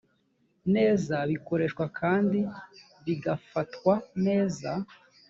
[0.75, 2.39] neza bikoreshwa kandi
[3.05, 3.93] bigafatwa
[4.25, 4.71] neza